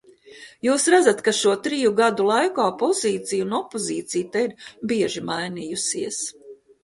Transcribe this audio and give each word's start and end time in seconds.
Jūs 0.67 0.85
redzat, 0.93 1.19
ka 1.25 1.33
šo 1.39 1.51
triju 1.67 1.91
gadu 1.99 2.25
laikā 2.29 2.65
pozīcija 2.79 3.45
un 3.47 3.53
opozīcija 3.59 4.31
te 4.37 4.43
ir 4.47 4.57
bieži 4.93 5.23
mainījusies. 5.31 6.19